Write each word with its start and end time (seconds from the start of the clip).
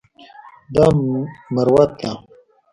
دا 0.75 0.85
مروت 1.55 1.91
ده. 2.01 2.11